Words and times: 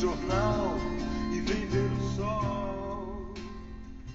jornal 0.00 0.76
e 1.30 1.40
vem 1.42 1.66
ver 1.66 1.92
o 1.92 2.16
sol. 2.16 3.34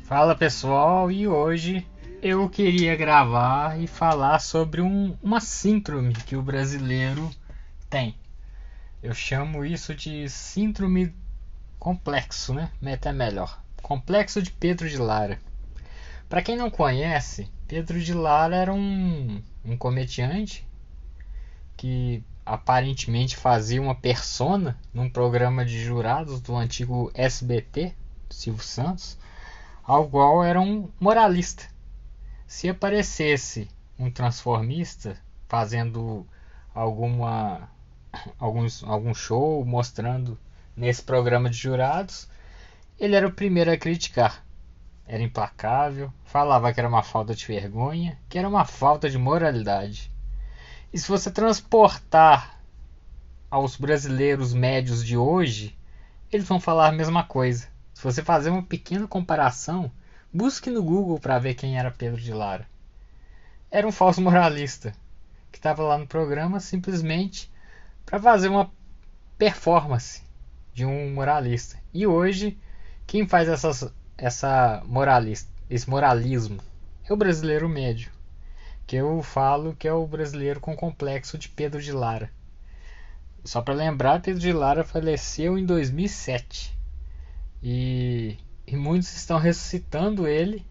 Fala 0.05 0.35
pessoal, 0.35 1.11
e 1.11 1.27
hoje 1.27 1.85
eu 2.23 2.49
queria 2.49 2.95
gravar 2.95 3.79
e 3.79 3.85
falar 3.85 4.39
sobre 4.39 4.81
um, 4.81 5.15
uma 5.21 5.39
síndrome 5.39 6.15
que 6.15 6.35
o 6.35 6.41
brasileiro 6.41 7.29
tem. 7.87 8.15
Eu 9.03 9.13
chamo 9.13 9.63
isso 9.63 9.93
de 9.93 10.27
síndrome 10.27 11.13
complexo, 11.77 12.51
né? 12.51 12.71
Até 12.91 13.13
melhor. 13.13 13.61
Complexo 13.83 14.41
de 14.41 14.49
Pedro 14.49 14.89
de 14.89 14.97
Lara. 14.97 15.39
Para 16.27 16.41
quem 16.41 16.57
não 16.57 16.71
conhece, 16.71 17.47
Pedro 17.67 18.01
de 18.01 18.11
Lara 18.11 18.55
era 18.55 18.73
um, 18.73 19.39
um 19.63 19.77
comediante 19.77 20.67
que 21.77 22.23
aparentemente 22.45 23.35
fazia 23.35 23.81
uma 23.81 23.95
persona 23.95 24.77
num 24.93 25.09
programa 25.09 25.65
de 25.65 25.83
jurados 25.83 26.39
do 26.39 26.55
antigo 26.55 27.11
SBT, 27.13 27.93
Silvio 28.29 28.63
Santos, 28.63 29.17
ao 29.83 30.07
qual 30.07 30.43
era 30.43 30.61
um 30.61 30.89
moralista. 30.99 31.63
Se 32.45 32.69
aparecesse 32.69 33.67
um 33.97 34.11
transformista 34.11 35.17
fazendo 35.47 36.25
alguma 36.73 37.69
alguns, 38.39 38.83
algum 38.83 39.13
show 39.13 39.65
mostrando 39.65 40.37
nesse 40.75 41.01
programa 41.01 41.49
de 41.49 41.57
jurados, 41.57 42.29
ele 42.99 43.15
era 43.15 43.27
o 43.27 43.31
primeiro 43.31 43.71
a 43.71 43.77
criticar. 43.77 44.43
Era 45.07 45.21
implacável, 45.21 46.11
falava 46.23 46.73
que 46.73 46.79
era 46.79 46.89
uma 46.89 47.03
falta 47.03 47.35
de 47.35 47.45
vergonha, 47.45 48.17
que 48.27 48.37
era 48.37 48.49
uma 48.49 48.65
falta 48.65 49.09
de 49.09 49.17
moralidade. 49.17 50.11
E 50.95 50.97
se 50.97 51.09
você 51.09 51.29
transportar 51.29 52.57
aos 53.51 53.75
brasileiros 53.75 54.53
médios 54.53 55.05
de 55.05 55.17
hoje, 55.17 55.77
eles 56.31 56.47
vão 56.47 56.57
falar 56.57 56.87
a 56.87 56.93
mesma 56.93 57.21
coisa. 57.21 57.67
Se 57.93 58.01
você 58.01 58.23
fazer 58.23 58.49
uma 58.49 58.63
pequena 58.63 59.05
comparação, 59.05 59.91
busque 60.31 60.69
no 60.69 60.81
Google 60.81 61.19
para 61.19 61.37
ver 61.37 61.55
quem 61.55 61.77
era 61.77 61.91
Pedro 61.91 62.21
de 62.21 62.31
Lara. 62.31 62.65
Era 63.69 63.85
um 63.85 63.91
falso 63.91 64.21
moralista 64.21 64.95
que 65.51 65.57
estava 65.57 65.83
lá 65.83 65.97
no 65.97 66.07
programa 66.07 66.61
simplesmente 66.61 67.51
para 68.05 68.17
fazer 68.17 68.47
uma 68.47 68.71
performance 69.37 70.23
de 70.73 70.85
um 70.85 71.13
moralista. 71.13 71.77
E 71.93 72.07
hoje, 72.07 72.57
quem 73.05 73.27
faz 73.27 73.49
essas, 73.49 73.93
essa 74.17 74.81
moralista, 74.85 75.51
esse 75.69 75.89
moralismo 75.89 76.61
é 77.03 77.11
o 77.11 77.17
brasileiro 77.17 77.67
médio, 77.67 78.09
que 78.85 78.95
eu 78.95 79.21
falo 79.21 79.75
que 79.75 79.87
é 79.87 79.93
o 79.93 80.05
brasileiro 80.05 80.59
com 80.59 80.75
complexo 80.75 81.37
de 81.37 81.49
Pedro 81.49 81.81
de 81.81 81.91
Lara. 81.91 82.31
Só 83.43 83.61
para 83.61 83.73
lembrar, 83.73 84.21
Pedro 84.21 84.39
de 84.39 84.51
Lara 84.51 84.83
faleceu 84.83 85.57
em 85.57 85.65
2007 85.65 86.75
e, 87.61 88.37
e 88.65 88.75
muitos 88.75 89.15
estão 89.15 89.37
ressuscitando 89.37 90.27
ele 90.27 90.65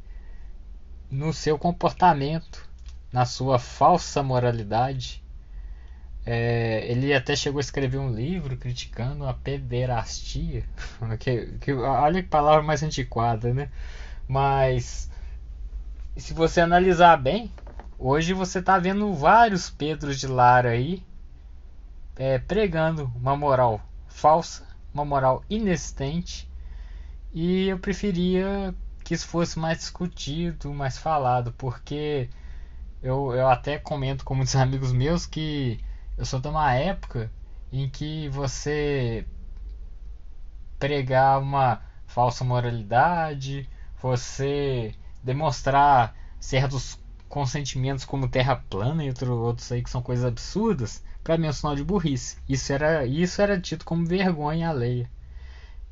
no 1.10 1.32
seu 1.32 1.58
comportamento, 1.58 2.68
na 3.12 3.24
sua 3.24 3.58
falsa 3.58 4.22
moralidade 4.22 5.24
é, 6.26 6.86
ele 6.90 7.12
até 7.12 7.36
chegou 7.36 7.58
a 7.58 7.60
escrever 7.60 7.98
um 7.98 8.10
livro 8.10 8.56
criticando 8.56 9.26
a 9.26 9.34
pederastia. 9.34 10.64
que, 11.20 11.46
que, 11.60 11.72
olha 11.72 12.22
que 12.22 12.28
palavra 12.28 12.62
mais 12.62 12.82
antiquada, 12.82 13.52
né? 13.52 13.68
Mas 14.26 15.10
se 16.16 16.32
você 16.32 16.60
analisar 16.62 17.16
bem, 17.18 17.52
hoje 18.06 18.34
você 18.34 18.58
está 18.58 18.78
vendo 18.78 19.14
vários 19.14 19.70
Pedros 19.70 20.20
de 20.20 20.26
Lara 20.26 20.68
aí 20.68 21.02
é, 22.16 22.38
pregando 22.38 23.10
uma 23.16 23.34
moral 23.34 23.80
falsa, 24.06 24.68
uma 24.92 25.06
moral 25.06 25.42
inexistente. 25.48 26.46
E 27.32 27.68
eu 27.68 27.78
preferia 27.78 28.74
que 29.02 29.14
isso 29.14 29.26
fosse 29.26 29.58
mais 29.58 29.78
discutido, 29.78 30.72
mais 30.74 30.98
falado, 30.98 31.50
porque 31.54 32.28
eu, 33.02 33.32
eu 33.32 33.48
até 33.48 33.78
comento 33.78 34.22
com 34.22 34.34
muitos 34.34 34.54
amigos 34.54 34.92
meus 34.92 35.24
que 35.24 35.80
eu 36.18 36.26
sou 36.26 36.38
de 36.38 36.48
uma 36.48 36.74
época 36.74 37.32
em 37.72 37.88
que 37.88 38.28
você 38.28 39.26
pregar 40.78 41.40
uma 41.40 41.80
falsa 42.06 42.44
moralidade, 42.44 43.66
você 43.98 44.94
demonstrar 45.22 46.14
certos 46.38 47.02
consentimentos 47.34 48.04
como 48.04 48.28
terra 48.28 48.54
plana 48.54 49.04
e 49.04 49.08
outro, 49.08 49.36
outros 49.36 49.72
aí 49.72 49.82
que 49.82 49.90
são 49.90 50.00
coisas 50.00 50.24
absurdas, 50.24 51.02
para 51.24 51.36
mim 51.36 51.48
é 51.48 51.50
um 51.50 51.52
sinal 51.52 51.74
de 51.74 51.82
burrice. 51.82 52.36
Isso 52.48 52.72
era, 52.72 53.04
isso 53.04 53.42
era 53.42 53.60
tido 53.60 53.84
como 53.84 54.06
vergonha 54.06 54.70
alheia. 54.70 55.10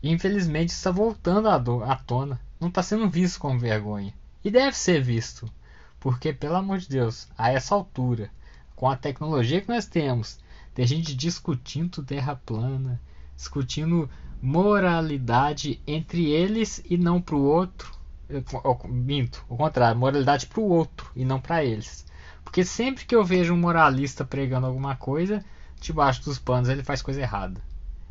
E 0.00 0.12
infelizmente 0.12 0.68
está 0.68 0.92
voltando 0.92 1.48
à, 1.48 1.58
do, 1.58 1.82
à 1.82 1.96
tona. 1.96 2.40
Não 2.60 2.68
está 2.68 2.80
sendo 2.80 3.10
visto 3.10 3.40
como 3.40 3.58
vergonha. 3.58 4.14
E 4.44 4.52
deve 4.52 4.76
ser 4.76 5.02
visto. 5.02 5.50
Porque, 5.98 6.32
pelo 6.32 6.54
amor 6.54 6.78
de 6.78 6.88
Deus, 6.88 7.26
a 7.36 7.50
essa 7.50 7.74
altura, 7.74 8.30
com 8.76 8.88
a 8.88 8.94
tecnologia 8.94 9.60
que 9.60 9.68
nós 9.68 9.84
temos, 9.84 10.38
tem 10.72 10.86
gente 10.86 11.12
discutindo 11.12 12.04
terra 12.04 12.36
plana, 12.36 13.00
discutindo 13.36 14.08
moralidade 14.40 15.80
entre 15.88 16.30
eles 16.30 16.80
e 16.88 16.96
não 16.96 17.20
para 17.20 17.34
o 17.34 17.42
outro. 17.42 17.92
Eu, 18.32 18.44
eu, 18.64 18.80
minto, 18.88 19.44
o 19.48 19.56
contrário, 19.56 19.98
moralidade 19.98 20.46
para 20.46 20.60
o 20.60 20.68
outro 20.68 21.10
e 21.14 21.24
não 21.24 21.40
para 21.40 21.62
eles. 21.64 22.06
Porque 22.42 22.64
sempre 22.64 23.04
que 23.04 23.14
eu 23.14 23.24
vejo 23.24 23.52
um 23.52 23.58
moralista 23.58 24.24
pregando 24.24 24.66
alguma 24.66 24.96
coisa, 24.96 25.44
debaixo 25.80 26.24
dos 26.24 26.38
panos 26.38 26.68
ele 26.68 26.82
faz 26.82 27.02
coisa 27.02 27.20
errada. 27.20 27.60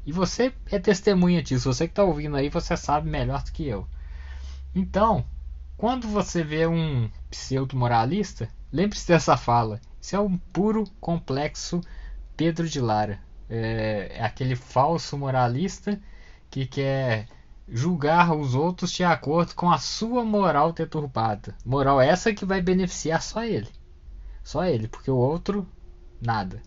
E 0.05 0.11
você 0.11 0.53
é 0.71 0.79
testemunha 0.79 1.41
disso. 1.41 1.71
Você 1.71 1.87
que 1.87 1.91
está 1.91 2.03
ouvindo 2.03 2.35
aí, 2.35 2.49
você 2.49 2.75
sabe 2.77 3.09
melhor 3.09 3.43
do 3.43 3.51
que 3.51 3.67
eu. 3.67 3.87
Então, 4.73 5.25
quando 5.77 6.07
você 6.07 6.43
vê 6.43 6.65
um 6.67 7.09
pseudo 7.29 7.75
moralista, 7.75 8.49
lembre-se 8.71 9.07
dessa 9.07 9.35
fala. 9.37 9.79
Isso 9.99 10.15
é 10.15 10.19
um 10.19 10.37
puro 10.37 10.85
complexo 10.99 11.81
Pedro 12.37 12.67
de 12.67 12.79
Lara. 12.79 13.19
É, 13.49 14.13
é 14.15 14.23
aquele 14.23 14.55
falso 14.55 15.17
moralista 15.17 15.99
que 16.49 16.65
quer 16.65 17.27
julgar 17.71 18.35
os 18.35 18.53
outros 18.53 18.91
de 18.91 19.03
acordo 19.03 19.55
com 19.55 19.71
a 19.71 19.77
sua 19.77 20.25
moral 20.25 20.73
deturpada. 20.73 21.55
Moral 21.65 22.01
essa 22.01 22.33
que 22.33 22.45
vai 22.45 22.61
beneficiar 22.61 23.21
só 23.21 23.43
ele. 23.43 23.69
Só 24.43 24.65
ele, 24.65 24.89
porque 24.89 25.09
o 25.09 25.15
outro, 25.15 25.65
nada. 26.21 26.61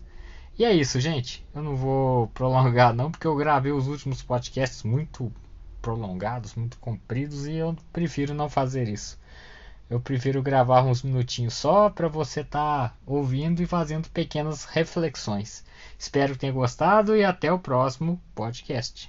E 0.57 0.65
é 0.65 0.73
isso, 0.73 0.99
gente. 0.99 1.45
Eu 1.53 1.61
não 1.61 1.75
vou 1.75 2.27
prolongar 2.29 2.93
não, 2.93 3.11
porque 3.11 3.27
eu 3.27 3.35
gravei 3.35 3.71
os 3.71 3.87
últimos 3.87 4.23
podcasts 4.23 4.83
muito 4.83 5.31
prolongados, 5.81 6.55
muito 6.55 6.79
compridos 6.79 7.45
e 7.45 7.53
eu 7.53 7.75
prefiro 7.93 8.33
não 8.33 8.49
fazer 8.49 8.87
isso. 8.87 9.19
Eu 9.87 9.99
prefiro 9.99 10.41
gravar 10.41 10.81
uns 10.81 11.03
minutinhos 11.03 11.53
só 11.53 11.91
para 11.91 12.07
você 12.07 12.41
estar 12.41 12.89
tá 12.89 12.95
ouvindo 13.05 13.61
e 13.61 13.67
fazendo 13.67 14.09
pequenas 14.09 14.65
reflexões. 14.65 15.63
Espero 15.99 16.33
que 16.33 16.39
tenha 16.39 16.51
gostado 16.51 17.15
e 17.15 17.23
até 17.23 17.51
o 17.51 17.59
próximo 17.59 18.19
podcast. 18.33 19.03